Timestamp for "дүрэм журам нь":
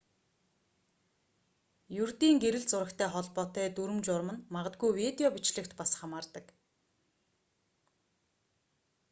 3.75-4.43